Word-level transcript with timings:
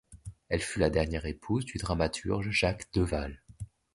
Elle 0.49 0.63
fut 0.63 0.79
la 0.79 0.89
dernière 0.89 1.27
épouse 1.27 1.63
du 1.63 1.77
dramaturge 1.77 2.49
Jacques 2.49 2.91
Deval. 2.91 3.39